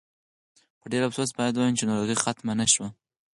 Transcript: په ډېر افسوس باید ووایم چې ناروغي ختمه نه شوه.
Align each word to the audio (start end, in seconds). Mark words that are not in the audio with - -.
په 0.79 0.85
ډېر 0.91 1.01
افسوس 1.05 1.29
باید 1.37 1.53
ووایم 1.55 1.75
چې 1.79 1.87
ناروغي 1.89 2.15
ختمه 2.23 2.53
نه 2.61 2.65
شوه. 2.73 2.87